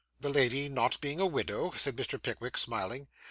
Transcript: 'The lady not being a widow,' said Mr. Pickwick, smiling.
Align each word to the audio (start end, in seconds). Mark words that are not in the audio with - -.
'The 0.19 0.29
lady 0.31 0.67
not 0.67 0.99
being 0.99 1.19
a 1.19 1.27
widow,' 1.27 1.69
said 1.77 1.95
Mr. 1.95 2.19
Pickwick, 2.19 2.57
smiling. 2.57 3.07